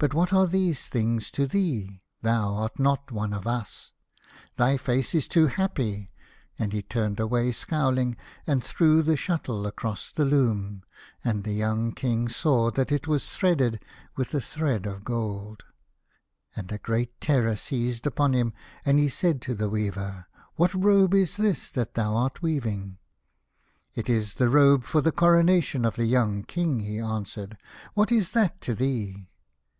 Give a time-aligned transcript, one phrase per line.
[0.00, 2.02] But what are these things to thee?
[2.22, 3.90] Thou art not one of us.
[4.56, 6.12] Thy face is too happy."
[6.56, 8.16] And he turned away scowling,
[8.46, 10.84] and threw the shuttle across the loom,
[11.24, 12.28] and the young King io The Young King.
[12.32, 13.80] saw that it was threaded
[14.14, 15.62] with a thread of goid.
[16.54, 18.52] And a great terror seized upon him,
[18.84, 22.98] and he said to the weaver," What robe is this that thou art weaving?""
[23.96, 27.56] It is the robe for the coronation of the young King," he answered;
[27.94, 29.24] "what is that to thee